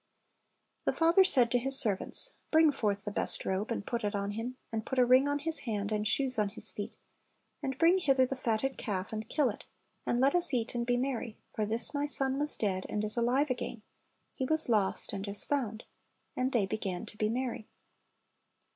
[0.85, 4.31] The feither said to his servants, "Bring forth the best robe, and put it on
[4.31, 6.97] him; and put a ring on his hand, and shoes on his feet;
[7.61, 9.65] and bring hither the fatted calf, and kill it;
[10.07, 13.15] and let us eat and be merry; for this my son was dead, and is
[13.15, 13.83] alive again;
[14.33, 15.83] he was lost, and is found.
[16.35, 17.67] And they began to be merry."